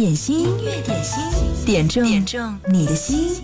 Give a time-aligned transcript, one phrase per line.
[0.00, 1.22] 点心，音乐点心，
[1.66, 3.42] 点中点中你的心。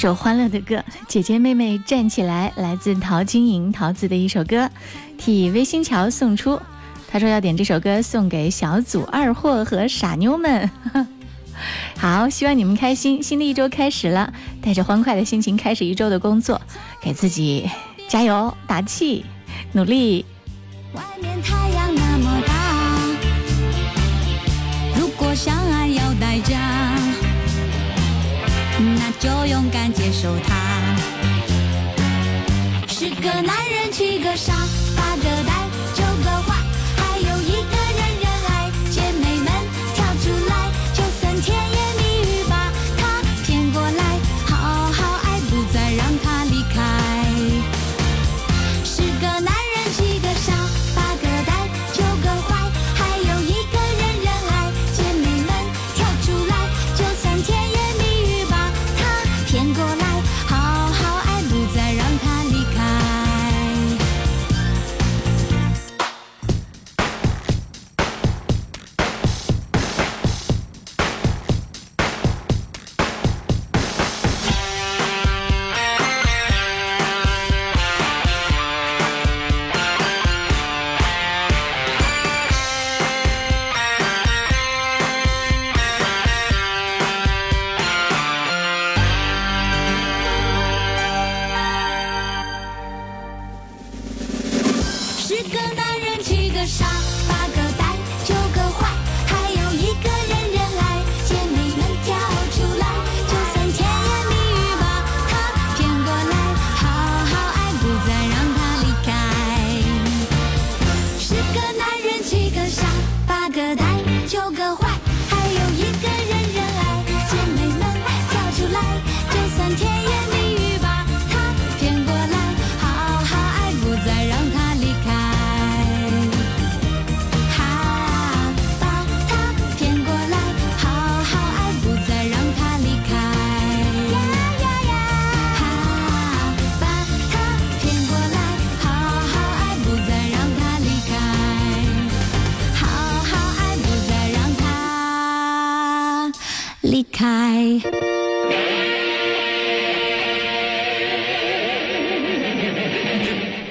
[0.00, 4.70] 首欢乐的歌，姐姐妹妹站起来，来自陶晶莹桃子的一首歌，
[5.18, 6.58] 替微星桥送出。
[7.06, 10.70] 他说要点这首歌送给小组二货和傻妞们。
[12.00, 13.22] 好，希望你们开心。
[13.22, 16.58] 新的一周开始了，带着欢快的心情开始一周的工作，
[17.02, 17.68] 给自己
[18.08, 19.26] 加油打气，
[19.72, 20.24] 努力。
[20.94, 21.29] 外面
[29.20, 30.56] 就勇敢接受它。
[32.88, 34.54] 十个男人七个傻，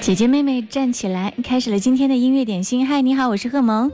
[0.09, 2.87] 姐姐妹妹站起来，开始了今天的音乐点心。
[2.87, 3.91] 嗨，你好，我是贺萌。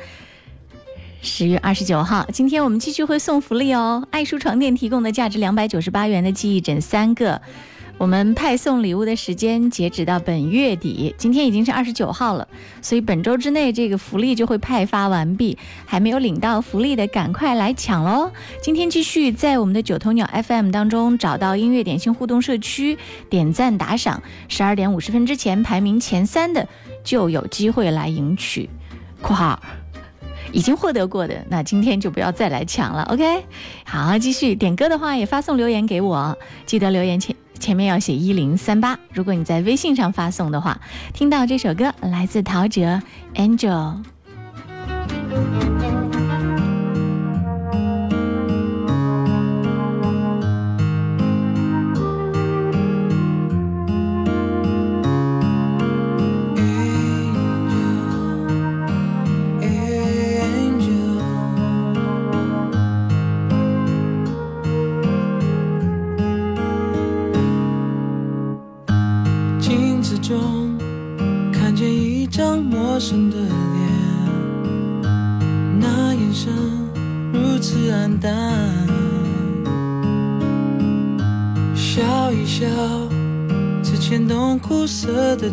[1.22, 4.08] 十月二十九号，今天我们继续会送福利哦。
[4.12, 7.42] 爱舒床垫提供的价值两百九十八元的记忆枕三个，
[7.98, 12.46] 我们派送礼物的时间截止到本月底，今天已经是二十九号了，
[12.82, 15.58] 所以本周之内这个福利就会派发完毕。
[15.86, 18.30] 还没有领到福利的，赶快来抢喽！
[18.62, 22.98] 今天继续在我们的九头鸟 FM 当中找到音乐点心互动社区，
[23.30, 26.68] 点赞打赏，十二点五十分之前排名前三的
[27.04, 28.70] 就有机会来赢取
[29.22, 29.60] （括号）。
[30.52, 33.44] 已经获得过的，那今天就不要再来抢了，OK？
[33.86, 38.98] 好，继续点歌的话也发送留言给我，记得留言前前面要写一零三八。
[39.14, 40.80] 如果你在微信上发送的话，
[41.14, 43.02] 听到这首歌来自陶喆
[43.36, 44.04] 《Angel》。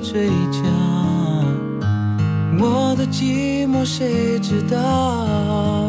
[0.02, 0.58] 嘴角。
[2.58, 5.81] 我的寂寞谁知道？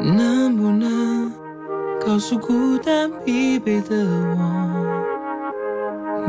[0.00, 1.32] 能不能
[2.00, 3.96] 告诉孤单疲惫的
[4.36, 4.38] 我，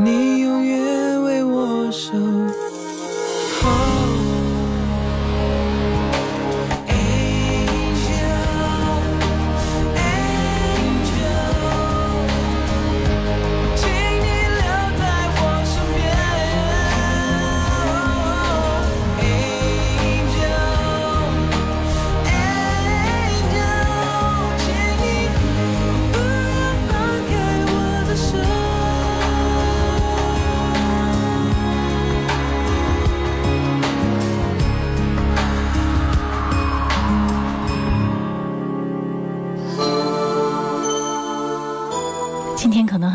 [0.00, 2.16] 你永远为我守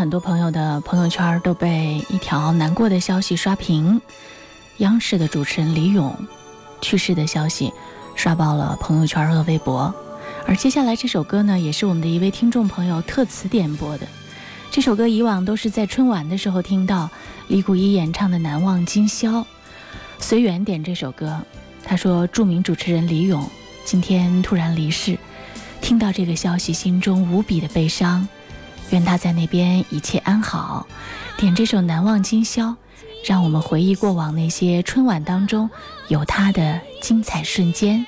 [0.06, 4.00] 很多朋友的朋友圈都被一条难过的消息刷屏，
[4.78, 6.16] 央视的主持人李咏
[6.80, 7.74] 去世的消息
[8.16, 9.92] 刷爆了朋友圈和微博。
[10.46, 14.08] 而接下来这首歌呢，也是我们的一位听众朋友特此点播的。
[14.70, 17.10] 这首歌以往都是在春晚的时候听到
[17.48, 19.30] 李谷一演唱的《难忘今宵》。
[20.20, 21.42] 随缘点这首歌，
[21.84, 23.44] 他说著名主持人李咏
[23.84, 25.18] 今天突然离世，
[25.82, 28.28] 听到这个消息，心中无比的悲伤。
[28.92, 30.88] 愿他在那边一切安好。
[31.38, 32.68] 点这首《难忘今宵》，
[33.26, 35.70] 让我们回忆过往那些春晚当中
[36.08, 38.06] 有他的精彩瞬间。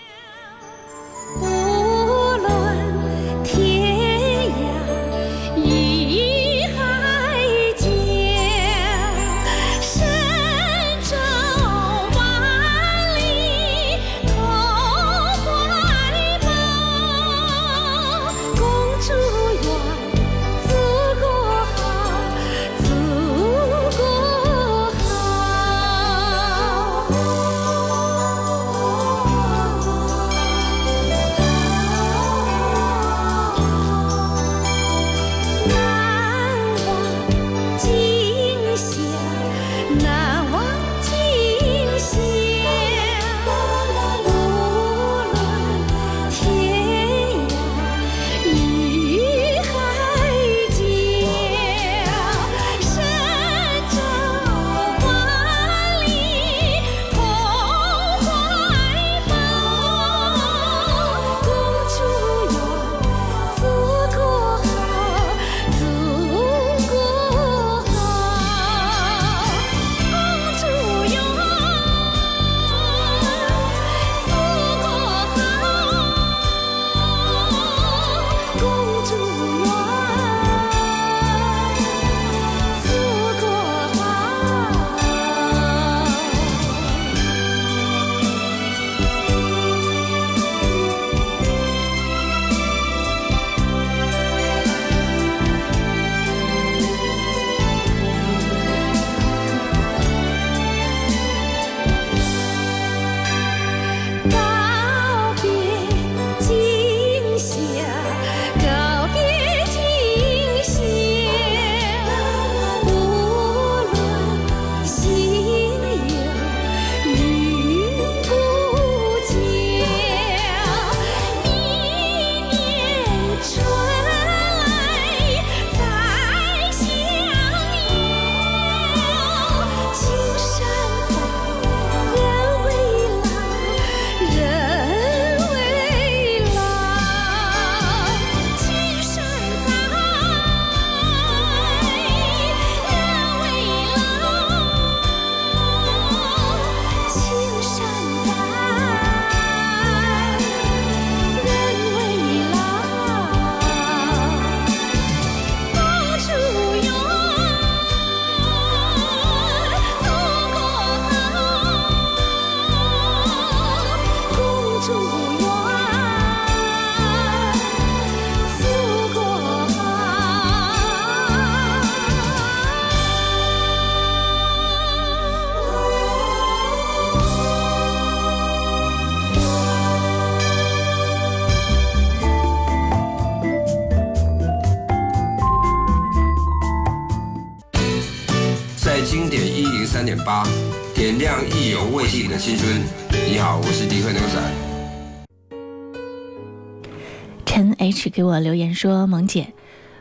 [198.17, 199.53] 给我留言说：“萌姐，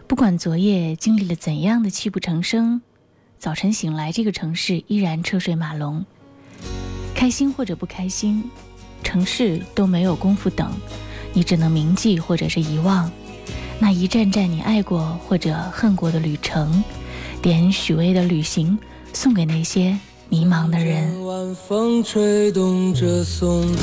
[0.06, 2.80] 不管昨夜经历了怎样的泣不成声，
[3.38, 6.02] 早晨醒来，这个城市依然车水马龙。
[7.14, 8.50] 开心或者不开心，
[9.02, 10.72] 城市都没有功夫等，
[11.34, 13.12] 你只能铭记或者是遗忘
[13.78, 16.82] 那一站站你爱过或者恨过的旅程。
[17.42, 18.78] 点许巍的《旅行》，
[19.12, 19.94] 送给那些
[20.30, 21.22] 迷茫的人。
[21.26, 23.82] 晚风吹动着松涛，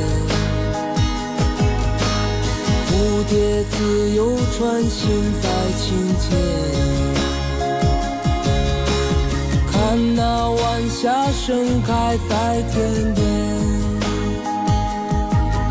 [3.01, 5.09] 蝴蝶自由穿行
[5.41, 5.89] 在琴
[6.19, 6.29] 间。
[9.71, 9.75] 看
[10.15, 13.25] 那晚霞盛开在天边，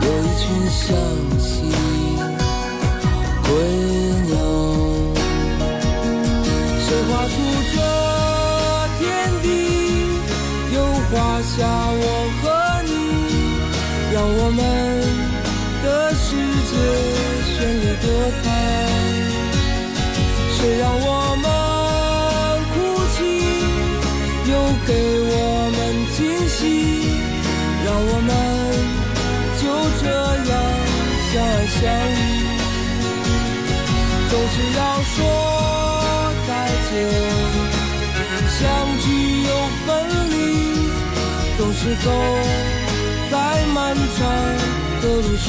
[0.03, 0.87] 有一群向
[1.39, 1.51] 西
[3.45, 3.49] 归
[4.27, 4.35] 鸟。
[6.83, 7.33] 谁画出
[7.73, 7.77] 这
[8.99, 9.01] 天
[9.41, 9.47] 地？
[10.75, 10.77] 又
[11.13, 11.55] 画下
[11.93, 12.05] 我
[12.43, 12.43] 和
[12.83, 12.91] 你，
[14.13, 14.59] 让我们
[18.01, 18.09] 界绚丽多
[18.43, 18.45] 彩。
[20.57, 21.09] 谁让我
[21.43, 21.45] 们
[22.73, 22.75] 哭
[23.15, 23.19] 泣？
[24.51, 24.53] 又
[24.87, 24.91] 给
[25.23, 25.35] 我
[25.77, 25.79] 们
[26.17, 26.59] 惊喜，
[27.85, 28.31] 让我们
[29.61, 29.63] 就
[30.01, 30.05] 这
[30.51, 30.53] 样
[31.31, 31.79] 相爱相
[32.11, 32.19] 依。
[34.31, 35.17] 总是要说
[36.47, 36.51] 再
[36.91, 36.93] 见，
[38.59, 38.59] 相
[39.01, 39.05] 聚
[39.43, 39.49] 又
[39.87, 39.89] 分
[40.31, 40.35] 离，
[41.57, 42.07] 总是走
[43.31, 43.35] 在
[43.75, 44.19] 漫长
[45.01, 45.49] 的路上。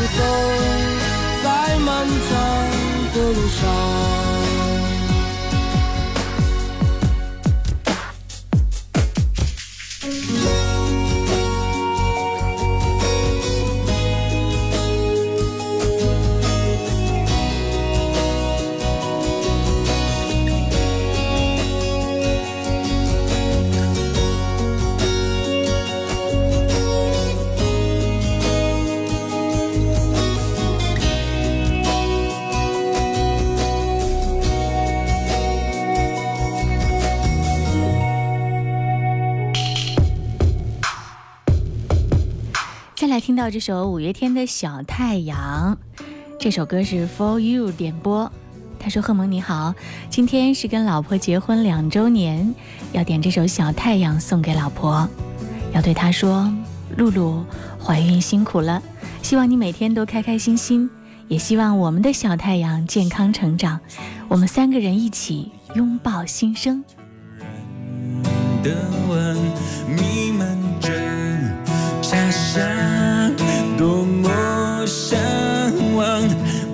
[0.00, 0.24] 是走
[1.44, 4.39] 在漫长的路上。
[43.40, 45.78] 到这首五月天的小太阳，
[46.38, 48.30] 这首歌是 For You 点播。
[48.78, 49.74] 他说：“贺蒙你好，
[50.10, 52.54] 今天是跟老婆结婚两周年，
[52.92, 55.08] 要点这首小太阳送给老婆，
[55.72, 56.52] 要对她说，
[56.98, 57.42] 露露
[57.82, 58.82] 怀孕辛苦了，
[59.22, 60.90] 希望你每天都开开心心，
[61.26, 63.80] 也希望我们的小太阳健康成长，
[64.28, 66.84] 我们三个人一起拥抱新生。”
[68.62, 68.76] 的
[69.08, 69.34] 吻
[69.96, 70.46] 弥漫
[70.78, 70.90] 着
[72.02, 72.62] 家乡，
[74.90, 75.20] 向
[75.94, 76.20] 往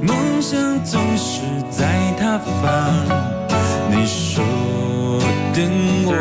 [0.00, 1.84] 梦想总是在
[2.18, 2.94] 他方。
[3.90, 4.42] 你说
[5.52, 5.62] 等
[6.06, 6.14] 我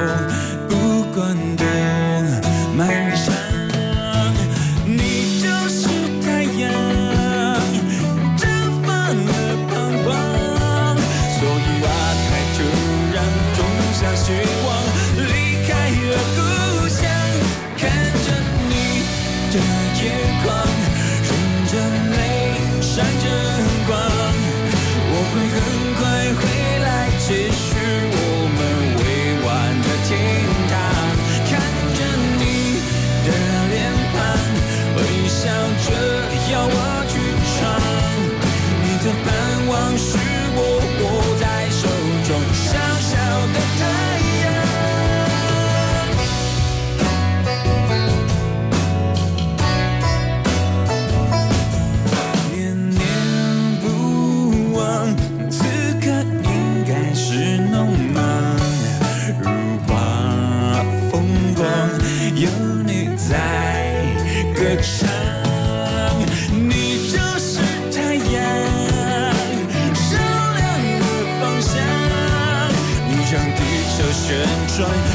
[74.77, 75.14] 旋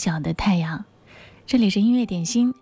[0.00, 0.86] 小的太阳，
[1.46, 2.54] 这里是音乐点心。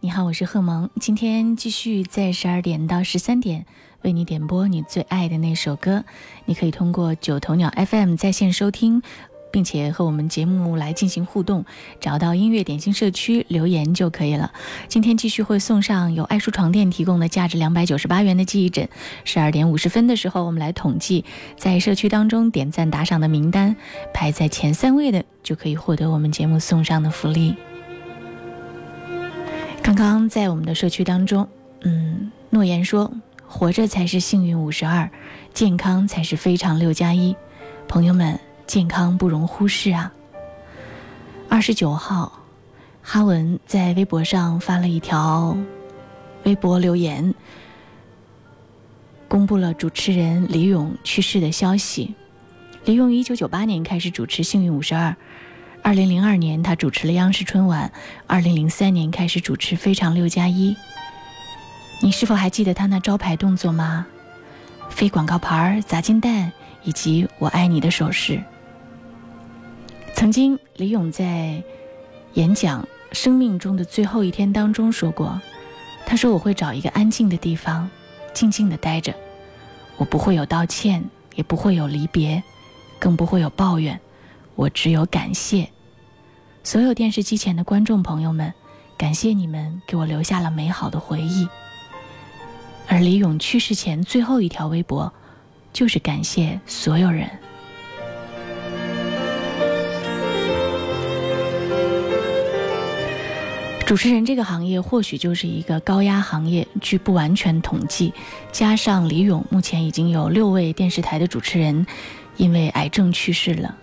[0.00, 3.66] 你好，我是贺萌，今天继续在十二点到十三点
[4.00, 6.06] 为你点播你最爱的那首歌。
[6.46, 9.02] 你可以通过九头鸟 FM 在线收听，
[9.56, 11.64] 并且和我们节目来进行互动，
[11.98, 14.52] 找到音乐点心社区留言就可以了。
[14.86, 18.86] 今天继续会送上由爱舒床垫提供的价值两百九十八元的记忆枕。
[19.24, 21.24] 十二点五十分的时候，我们来统计
[21.56, 23.74] 在社区当中点赞打赏的名单，
[24.12, 27.56] 排在前三位的就可以获得我们节目送上的福利。
[29.82, 31.48] 刚刚在我们的社区当中，
[31.80, 33.10] 嗯，诺言说
[33.46, 35.10] 活着才是幸运五十二，
[35.54, 37.34] 健康才是非常六加一。
[37.88, 40.12] 朋友们，健康不容忽视啊！
[41.48, 42.40] 二十九号，
[43.00, 45.56] 哈文在微博上发了一条
[46.42, 47.32] 微博留言，
[49.28, 52.14] 公布了主持人李咏去世的消息。
[52.84, 55.10] 李咏一九九八年开始主持《幸运五十二》，
[55.82, 57.92] 二零零二年他主持了央视春晚，
[58.26, 60.72] 二零零三年开始主持《非常六加一》。
[62.00, 64.06] 你是否还记得他那招牌动作吗？
[64.90, 66.52] 飞广告牌、砸金蛋
[66.82, 68.42] 以及“我爱你”的手势。
[70.26, 71.62] 曾经，李咏在
[72.34, 75.40] 演讲生命中的最后一天当中说过
[76.04, 77.88] ：“他说我会找一个安静的地方，
[78.34, 79.14] 静静的待着，
[79.96, 81.04] 我不会有道歉，
[81.36, 82.42] 也不会有离别，
[82.98, 84.00] 更不会有抱怨，
[84.56, 85.68] 我只有感谢。”
[86.64, 88.52] 所有电视机前的观众朋友们，
[88.98, 91.48] 感谢你们给我留下了美好的回忆。
[92.88, 95.12] 而李咏去世前最后一条微博，
[95.72, 97.30] 就是感谢所有人。
[103.86, 108.12] 主持人这个行业或许就是一个高压行业，据不完全统计，
[108.50, 111.86] 加上李咏，目前已经有六位电视台的主持人
[112.36, 113.76] 因为癌症去世了。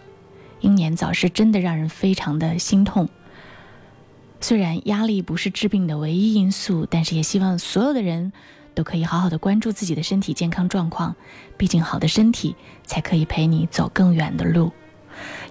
[0.59, 3.07] 英年早逝真的让人非常的心痛。
[4.41, 8.33] 虽然压力不是治病的唯一因素，但是也希望所有的人
[8.75, 11.15] 都可以好好的关注自己的身体健康状况，
[11.55, 14.69] 毕竟好的身体才可以陪你走更远的路。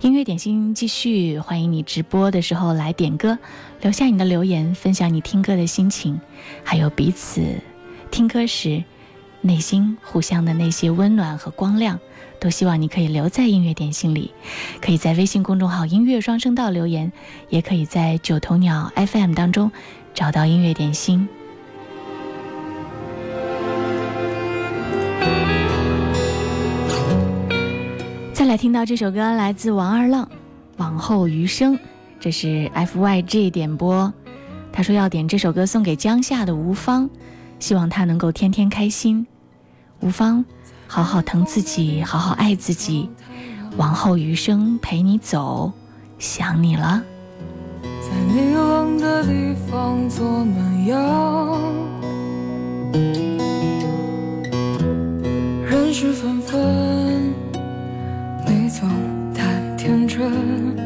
[0.00, 3.38] 音乐点心继续，欢迎你直播的时候来点歌，
[3.80, 6.20] 留下你的留言，分享你听歌的心情，
[6.64, 7.42] 还有彼此
[8.10, 8.84] 听歌时
[9.40, 11.98] 内心互相的那些温暖和光亮，
[12.38, 14.32] 都希望你可以留在音乐点心里。
[14.80, 17.12] 可以在微信公众号“音乐双声道”留言，
[17.48, 19.70] 也可以在九头鸟 FM 当中
[20.14, 21.28] 找到音乐点心。
[28.52, 30.26] 来听到这首歌，来自王二浪，
[30.76, 31.74] 《往后余生》，
[32.20, 34.12] 这是 FYG 点播。
[34.70, 37.08] 他说要点这首歌送给江夏的吴芳，
[37.58, 39.26] 希望他能够天天开心。
[40.00, 40.44] 吴芳，
[40.86, 43.08] 好好疼自己，好好爱自己，
[43.78, 45.72] 往后余生陪你走，
[46.18, 47.02] 想你了。
[47.82, 51.58] 在你冷的地方做暖阳，
[55.64, 57.21] 人事纷纷，
[60.22, 60.76] 天真。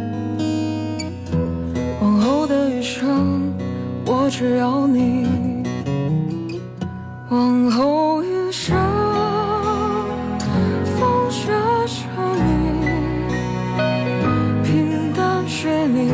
[2.01, 3.53] 往后的余生，
[4.07, 5.27] 我只要你。
[7.29, 8.75] 往后余生，
[10.99, 11.53] 风雪
[11.87, 12.07] 是
[12.47, 12.49] 你，
[14.65, 16.13] 平淡是你。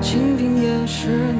[0.00, 1.39] 清贫也是你，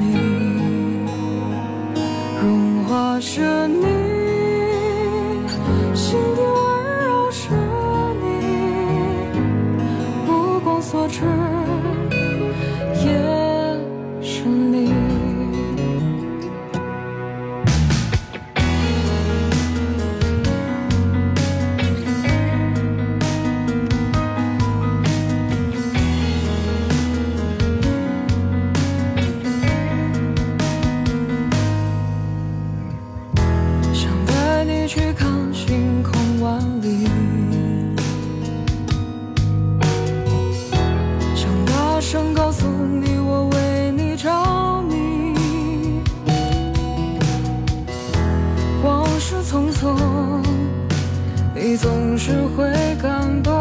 [51.71, 52.69] 你总是会
[53.01, 53.53] 感动。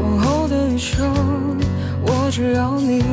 [0.00, 1.12] 往后的余生，
[2.02, 3.09] 我只要你。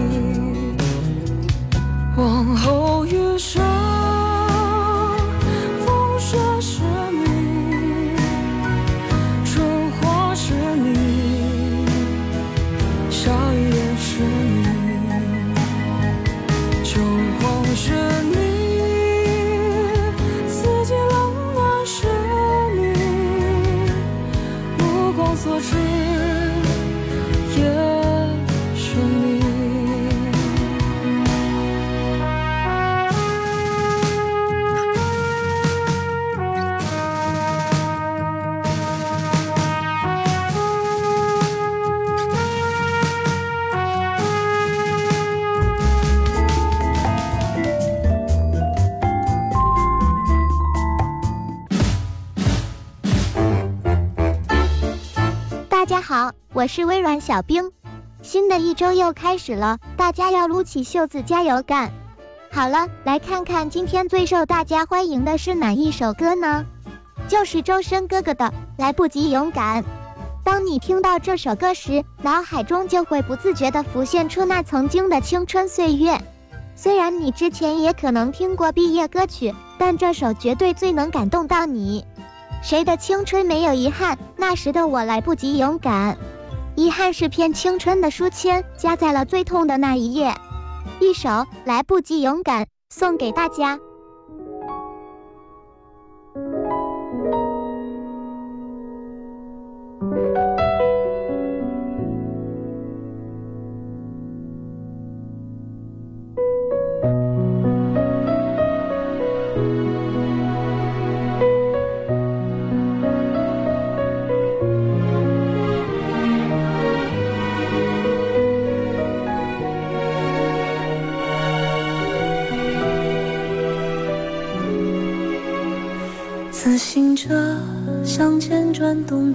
[56.57, 57.71] 我是微软小冰。
[58.23, 61.91] 新的一周又开始了，大家要撸起袖子加油干。
[62.51, 66.65] 好了，来看看今天最受大家欢迎的是哪一首歌呢？
[67.27, 69.83] 就是周深哥哥的《来不及勇敢》。
[70.43, 76.19] 当你听到这首歌时，脑海中就会不自觉地浮现出那曾经的青春岁月。
[76.75, 82.03] 虽然你之前也可能听过毕业歌曲，但这首绝对最能感动到你。
[82.63, 84.17] 谁的青春没有遗憾？
[84.35, 86.17] 那时的我来不及勇敢，
[86.77, 90.35] 遗憾是片青春的书签，夹在了最痛的那一页。
[90.99, 91.29] 一首
[91.65, 93.79] 《来不及勇敢》送给大家。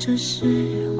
[0.04, 0.91] 这是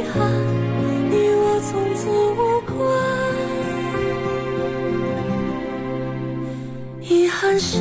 [0.00, 0.32] 遗憾，
[1.10, 2.74] 你我从此无关。
[7.02, 7.78] 遗憾是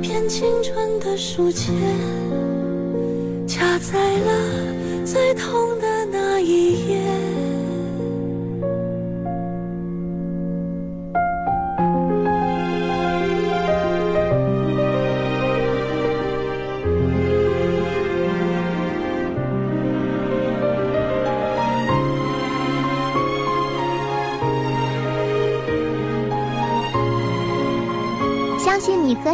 [0.00, 1.74] 片青春的书签，
[3.44, 4.30] 夹在了
[5.04, 7.11] 最痛的那一页。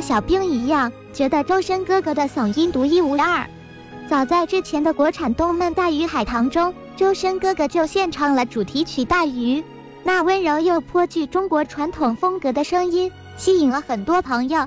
[0.00, 3.46] 小兵一样，觉得周深哥哥的嗓音独一无二。
[4.08, 9.60] 早在之前的国产动漫《大鱼海棠》中，周深哥哥就献唱了主题曲《大鱼》，
[10.02, 14.66] 那温柔又颇具中国传统风格的声音，吸引了很多朋友。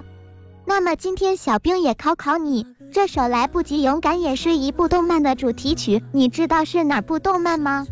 [0.65, 7.88] 那么今天小兵也考考你，这首《来不及勇敢》也是一部动漫的主题曲，你知道是哪部动漫吗？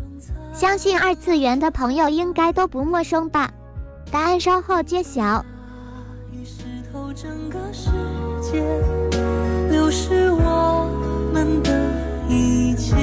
[0.52, 3.50] 相信二次元的朋友应该都不陌生吧？
[4.12, 5.44] 答案稍后揭晓。
[7.12, 7.90] 整个世
[8.40, 8.62] 界，
[9.70, 10.88] 流逝我
[11.32, 11.70] 们的
[12.28, 12.94] 一切，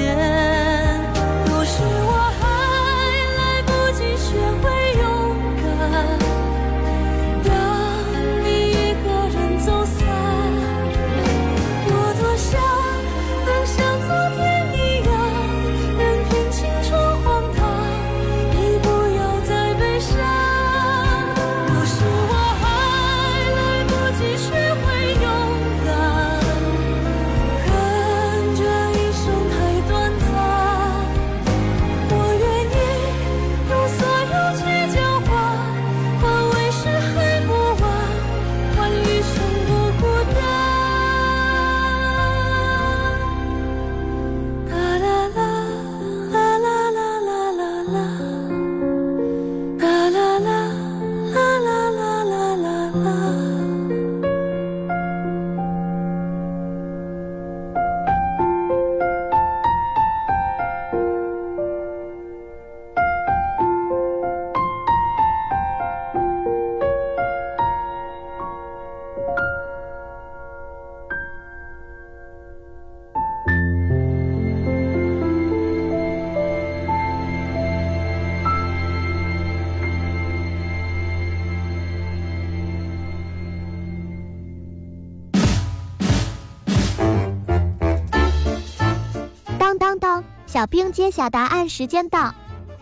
[90.58, 92.34] 小兵揭晓答案时间到。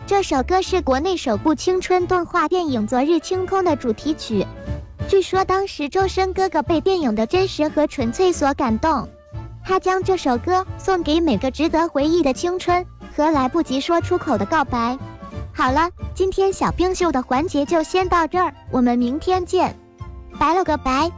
[0.07, 4.47] 这首歌是国内首部青春动画电影《昨日清空》的主题曲。
[5.07, 9.09] 据说当时周深哥哥被电影的真实和纯粹所感动，
[9.63, 14.97] 他将这首歌送给每个值得回忆的青春和来不及说出口的告白。
[15.53, 19.77] 好了，今天小兵秀的环节就先到这儿，我们明天见，
[20.39, 21.11] 拜了个拜。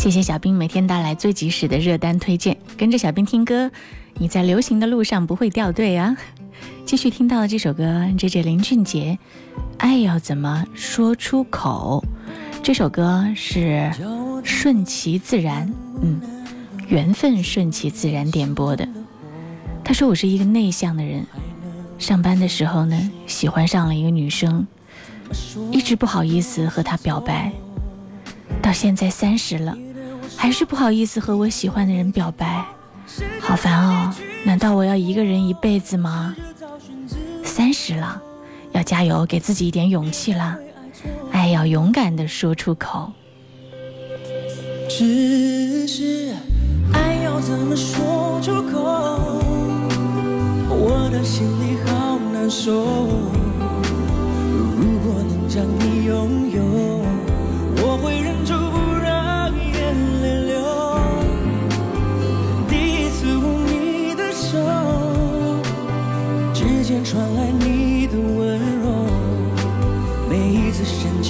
[0.00, 3.70] 谢谢小兵每天带来最及时的热单推荐，跟着小兵听歌，
[4.14, 6.16] 你在流行的路上不会掉队啊！
[6.86, 9.18] 继续听到的这首歌，这这林俊杰，
[9.76, 12.02] 《爱要怎么说出口》。
[12.62, 13.90] 这首歌是
[14.42, 16.18] 顺其自然，嗯，
[16.88, 18.88] 缘分顺其自然点播的。
[19.84, 21.26] 他说我是一个内向的人，
[21.98, 24.66] 上班的时候呢，喜欢上了一个女生，
[25.70, 27.52] 一直不好意思和她表白，
[28.62, 29.76] 到现在三十了。
[30.40, 32.64] 还是不好意思和我喜欢的人表白，
[33.42, 34.10] 好烦哦！
[34.42, 36.34] 难道我要一个人一辈子吗？
[37.44, 38.22] 三十了，
[38.72, 40.56] 要加油，给自己一点勇气啦！
[41.30, 43.12] 爱要勇敢的说出口。
[44.88, 46.32] 只是
[46.94, 48.80] 爱要怎么说出口？
[50.70, 52.72] 我的心里好难受。
[54.74, 56.99] 如果能将你拥有，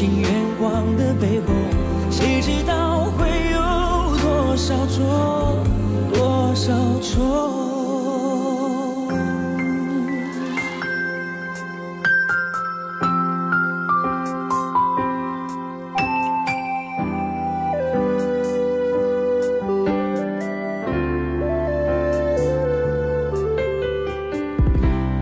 [0.01, 1.53] 情眼光的背后，
[2.11, 3.61] 谁知道会有
[4.17, 5.63] 多少错，
[6.15, 7.19] 多少错。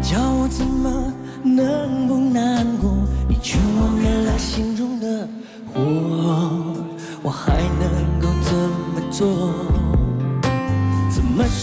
[0.01, 1.13] 叫我怎么
[1.43, 2.18] 能不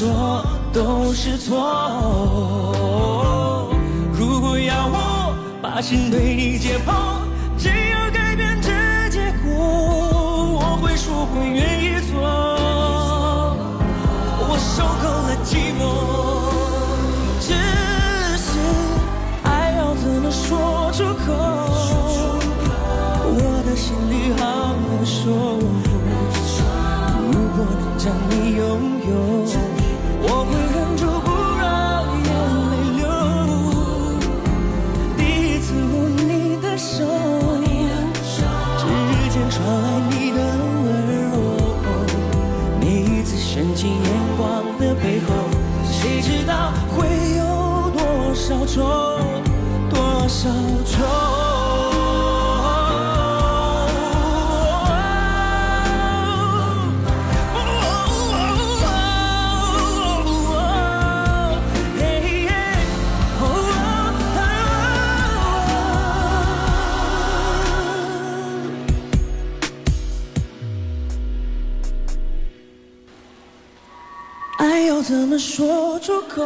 [0.05, 1.55] 错都是错。
[4.13, 6.93] 如果要我把心对你解剖，
[7.57, 8.69] 只有改变这
[9.09, 9.49] 结果，
[10.61, 12.21] 我会说会愿意做。
[14.47, 15.81] 我受够了寂寞。
[17.39, 17.49] 只
[18.37, 18.47] 是
[19.43, 21.33] 爱要怎么说出口？
[23.37, 24.43] 我的心里好
[24.87, 25.23] 难受。
[27.27, 28.44] 如果能将你
[48.47, 49.19] 少错，
[49.89, 50.49] 多少
[50.85, 51.03] 错。
[61.97, 62.47] 嘿
[74.59, 76.45] 爱要怎么说出口？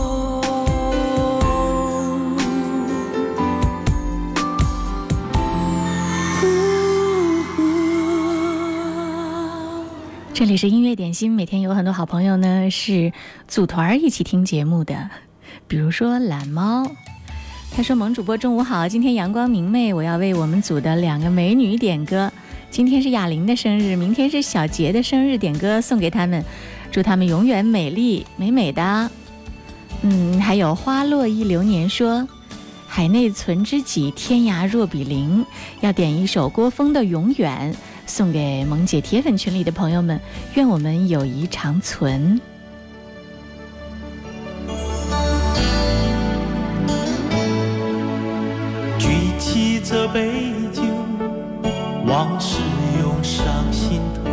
[10.41, 13.13] 这里是音乐点心，每天有很多好朋友呢是
[13.47, 15.11] 组团一起听节目的，
[15.67, 16.89] 比如说懒猫，
[17.71, 22.31] 他说：“萌主播中午好，今天阳光明媚，我要为我们组的两个美女点歌。
[22.71, 26.43] 今天是哑铃的生日，明天是小杰的生日，点歌送给他们，
[26.91, 29.11] 祝他们永远美丽美美的。”
[30.01, 32.27] 嗯，还有花落一流年说。
[32.87, 35.45] 海内存知己，天涯若比邻。
[35.79, 37.73] 要点一首郭峰的《永远》，
[38.05, 40.19] 送给萌姐铁粉群里的朋友们，
[40.55, 42.39] 愿我们友谊长存。
[48.99, 49.07] 举
[49.39, 50.83] 起这杯酒，
[52.05, 52.59] 往事
[52.99, 54.29] 涌上心头，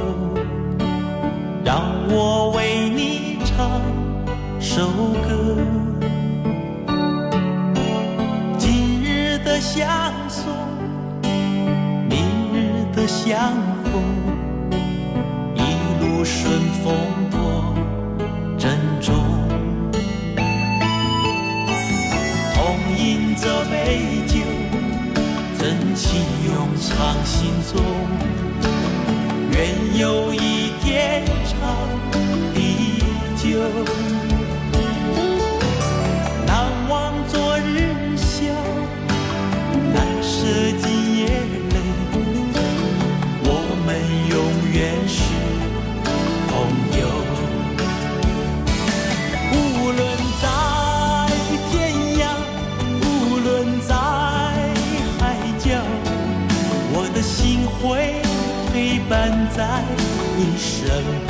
[1.65, 3.81] 让我为你唱
[4.61, 4.89] 首
[5.27, 5.57] 歌。
[8.59, 10.13] 今日的相，
[13.09, 13.55] 相
[13.85, 14.03] 逢，
[15.55, 15.61] 一
[15.99, 16.95] 路顺风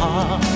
[0.08, 0.47] 身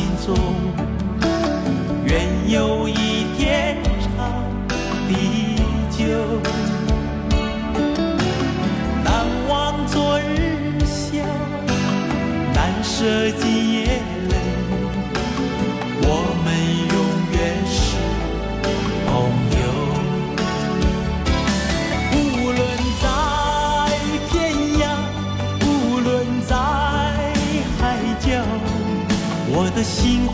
[0.00, 0.79] 心中。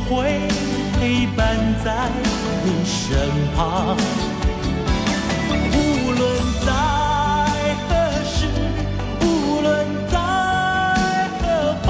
[0.09, 0.48] 会
[0.98, 2.09] 陪伴在
[2.64, 3.96] 你身旁。
[5.72, 6.22] 无论
[6.64, 6.68] 在
[7.88, 7.90] 何
[8.24, 8.46] 时，
[9.20, 9.24] 无
[9.61, 9.66] 论
[10.09, 10.16] 在
[11.40, 11.44] 何
[11.84, 11.86] 方，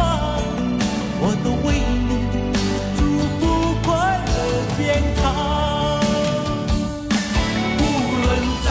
[1.20, 1.68] 我都为
[2.08, 2.10] 你
[2.96, 2.98] 祝
[3.38, 3.40] 福
[3.84, 3.86] 快
[4.26, 4.28] 乐
[4.78, 4.80] 健
[5.20, 5.22] 康。
[7.78, 7.82] 无
[8.22, 8.24] 论
[8.64, 8.66] 在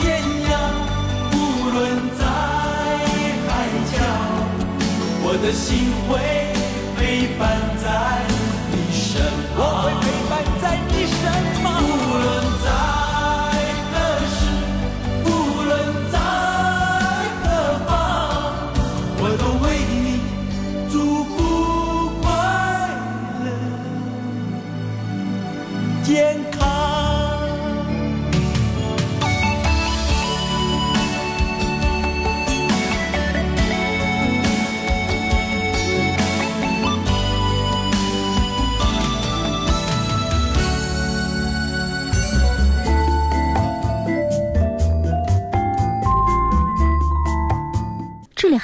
[0.48, 0.50] 涯，
[1.34, 1.36] 无
[1.70, 1.80] 论
[2.18, 2.20] 在
[3.48, 3.50] 海
[3.92, 3.94] 角，
[5.24, 6.10] 我的心会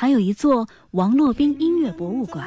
[0.00, 2.46] 还有一座王洛宾音乐博物馆，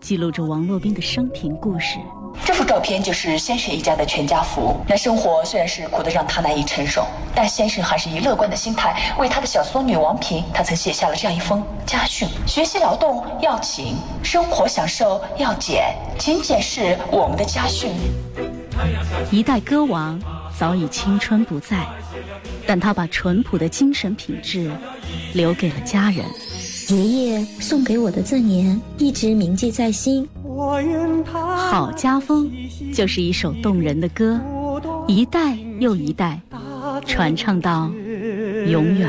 [0.00, 1.98] 记录着王洛宾的生平故事。
[2.42, 4.74] 这幅照片就是先生一家的全家福。
[4.88, 17.90] 那生活虽然是苦得让他难以承受，但先生还是以乐观的心态为他的小孙女王平，他曾写下了这样一封家训：学习劳动要勤，生活享受要俭，勤俭是我们的家训。
[19.30, 20.18] 一代歌王
[20.58, 21.86] 早已青春不在，
[22.66, 24.70] 但他把淳朴的精神品质
[25.34, 26.24] 留给了家人。
[26.90, 30.28] 爷爷送给我的赠言一直铭记在心。
[31.56, 32.50] 好家风
[32.92, 34.40] 就是一首动人的歌，
[35.06, 36.40] 一代又一代，
[37.06, 37.90] 传唱到
[38.66, 39.08] 永远。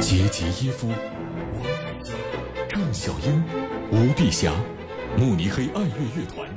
[0.00, 0.88] 杰吉耶夫、
[2.68, 3.44] 郑小英、
[3.90, 4.52] 吴碧霞、
[5.18, 6.48] 慕尼黑爱乐乐团、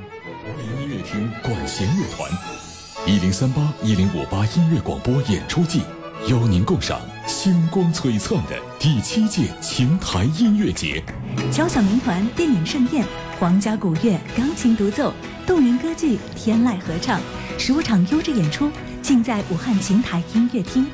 [0.44, 2.30] 柏林音乐厅管弦乐团，
[3.06, 5.80] 一零三八一零五八音乐广播演出季，
[6.28, 11.02] 邀您共赏星光璀璨的第七届琴台音乐节。
[11.50, 13.02] 交响民团电影盛宴，
[13.38, 15.14] 皇家古乐钢琴独奏，
[15.46, 17.18] 动人歌剧天籁合唱，
[17.58, 18.70] 十五场优质演出，
[19.00, 20.86] 尽在武汉琴台音乐厅。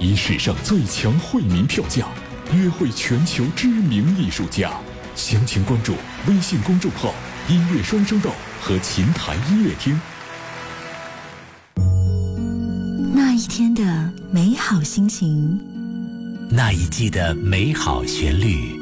[0.00, 2.08] 以史上最强惠民票价，
[2.52, 4.72] 约会全球知名艺术家。
[5.14, 5.94] 详情关注
[6.26, 7.14] 微信公众号
[7.48, 9.98] “音乐双声道”和琴台音乐厅。
[13.54, 15.60] 天的美好心情，
[16.48, 18.74] 那一季的美好旋律，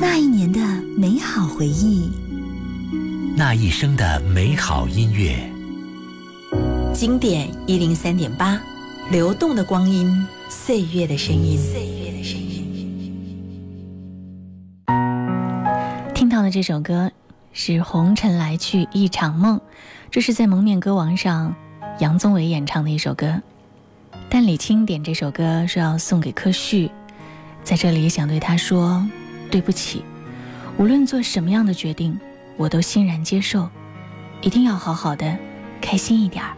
[0.00, 0.58] 那一年的
[0.98, 2.10] 美好回忆，
[3.36, 5.48] 那一生的美好音乐。
[6.92, 8.60] 经典一零三点八，
[9.12, 11.56] 流动的光阴，岁月的声音。
[11.56, 13.14] 岁月的声音。
[16.12, 17.12] 听到的这首歌
[17.52, 19.56] 是《红尘来去一场梦》，
[20.10, 21.54] 这是在《蒙面歌王》上
[22.00, 23.40] 杨宗纬演唱的一首歌。
[24.34, 26.90] 但李青点这首歌是要送给柯旭，
[27.62, 29.06] 在这里想对他说
[29.50, 30.02] 对不起。
[30.78, 32.18] 无论做什么样的决定，
[32.56, 33.68] 我都欣然接受，
[34.40, 35.36] 一定要好好的，
[35.82, 36.56] 开心一点儿。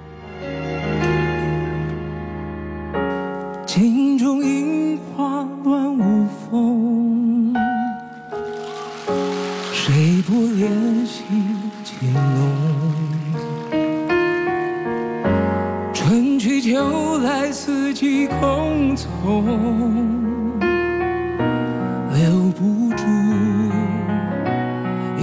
[3.67, 7.53] 镜中樱花乱舞风，
[9.73, 11.25] 谁不怜惜
[11.83, 12.54] 情浓？
[16.65, 19.45] 秋来，四季空从，
[22.09, 23.05] 留不住，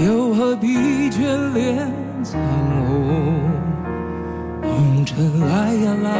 [0.05, 1.91] 又何必眷恋
[2.23, 2.39] 苍
[2.85, 3.33] 红？
[4.61, 6.11] 红尘来呀来，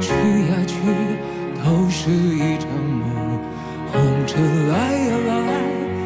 [0.00, 0.74] 去呀去。
[1.64, 3.06] 都是一场梦，
[3.92, 5.38] 红尘来呀来，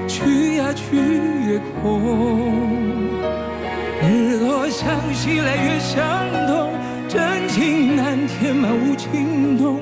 [0.07, 0.83] 去呀去
[1.53, 2.03] 也空。
[4.03, 5.97] 日落向西来月向
[6.47, 6.71] 东，
[7.53, 9.81] 情难填满无情洞。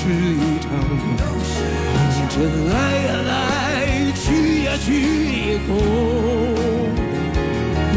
[0.06, 0.94] 是一场梦。
[1.92, 1.98] 红
[2.30, 2.34] 尘
[2.70, 2.74] 来
[3.06, 3.34] 呀来，
[4.14, 4.24] 去
[4.64, 4.88] 呀去
[5.50, 5.70] 也空。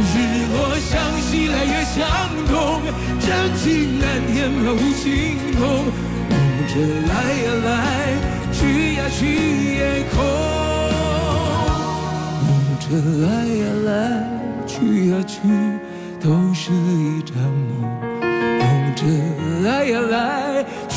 [0.01, 0.17] 日
[0.55, 0.91] 落向
[1.21, 1.97] 西来月向
[2.49, 2.57] 东，
[3.21, 3.29] 真
[3.59, 3.67] 情
[4.01, 4.03] 难
[4.33, 5.07] 填满无情
[5.53, 5.61] 痛。
[6.31, 6.33] 梦
[6.67, 6.73] 着
[7.11, 7.13] 来
[7.45, 7.69] 呀来，
[8.55, 8.59] 去
[8.95, 9.21] 呀去
[9.75, 9.79] 也
[10.15, 10.17] 空。
[12.47, 12.49] 梦
[12.81, 12.87] 着
[13.27, 13.89] 来呀来，
[14.67, 15.37] 去呀去，
[16.19, 17.69] 都是一场梦。
[18.23, 18.61] 梦
[18.97, 19.01] 着
[19.63, 20.17] 来呀来，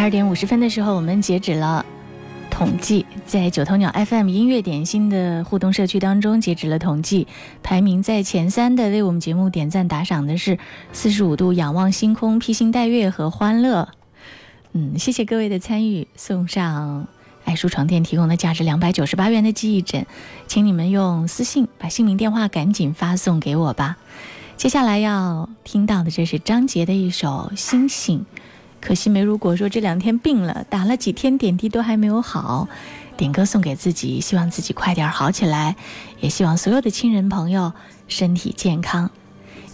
[0.00, 1.84] 二点五十分的时候，我们截止了
[2.50, 7.26] 统计，在九头鸟 FM 音乐点心的互动社区当中，截止了统计，
[7.62, 10.58] 排名在前三的为我们节目点赞打赏的是
[10.92, 13.88] 四十五度仰望星空、披星戴月和欢乐。
[14.72, 17.06] 嗯，谢谢各位的参与，送上
[17.44, 20.06] 爱舒床垫提供的价值两百九十八元的记忆枕，
[20.46, 23.98] 请你们用私信把姓名、电话赶紧发送给我吧。
[24.56, 28.20] 接下来要听到的，这是张杰的一首《星星》。
[28.88, 32.66] 可惜梅如果说这两天病了，打了几天点滴都还没有好，
[33.18, 35.76] 点歌送给自己，希望自己快点好起来，
[36.20, 37.74] 也希望所有的亲人朋友
[38.06, 39.10] 身体健康。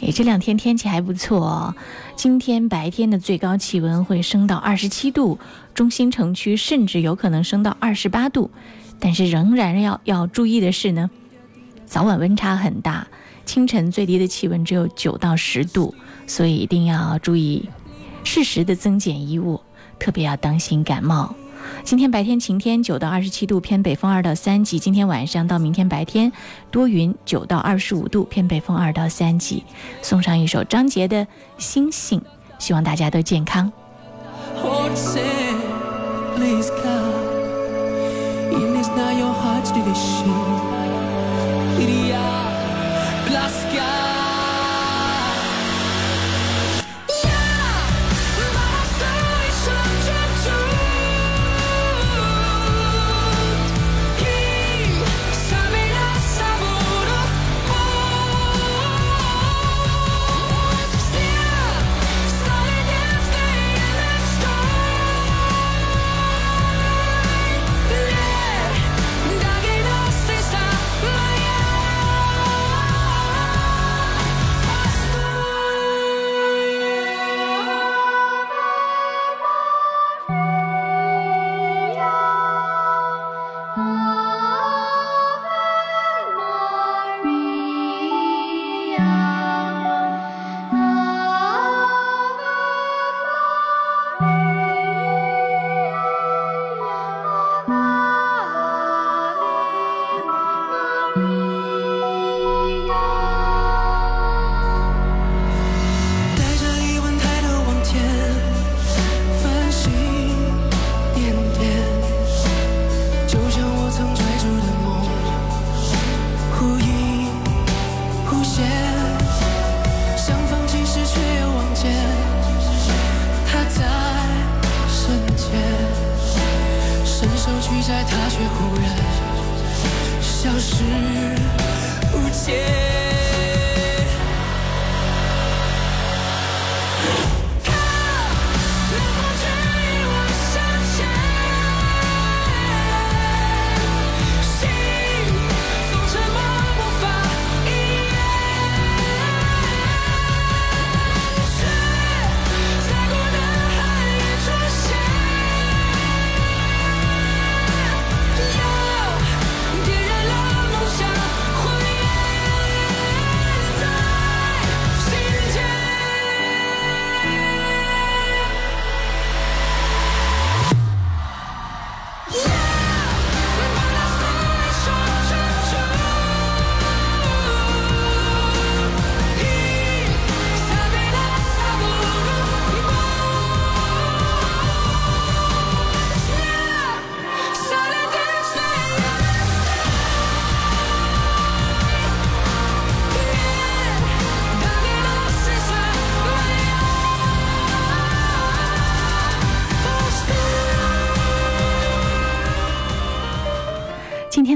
[0.01, 1.77] 诶，这两天天气还不错哦，
[2.17, 5.39] 今天白天的最高气温会升到二十七度，
[5.75, 8.51] 中心城区甚至有可能升到二十八度，
[8.99, 11.09] 但是仍然要要注意的是呢，
[11.87, 13.07] 早晚温差很大，
[13.47, 15.95] 清晨最低的气温只有九到十度，
[16.27, 17.69] 所以一定要注意。
[18.25, 19.61] 适时的增减衣物，
[19.99, 21.35] 特别要当心感冒。
[21.83, 24.79] 今天白天晴天，九到二十七度，偏北风二到三级。
[24.79, 26.31] 今天晚上到明天白天
[26.71, 29.65] 多云，九到二十五度，偏北风二到三级。
[30.03, 31.25] 送上一首张杰的
[31.59, 32.21] 《星星》，
[32.59, 33.73] 希望大家都健康。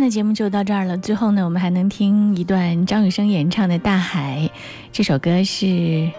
[0.08, 0.96] 节目就到这儿了。
[0.98, 4.50] 最后呢，我们还能听一段张雨生演唱的《大海》，
[4.92, 6.10] 这首歌是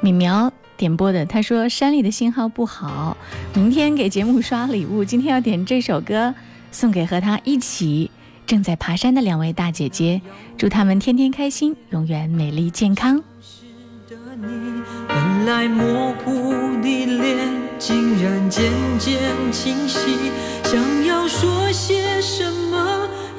[0.00, 1.24] 米苗点播的。
[1.26, 3.16] 他说山里的信号不好，
[3.54, 6.34] 明天给节目刷礼物，今天要点这首歌
[6.72, 8.10] 送给和他一起
[8.46, 10.20] 正在爬山的两位大姐姐，
[10.56, 13.22] 祝他们天天开心，永远美丽健康。
[15.08, 17.36] 本来模糊的脸，
[17.78, 19.20] 竟然渐渐
[19.52, 19.98] 清晰。
[20.64, 23.08] 想要说些什么，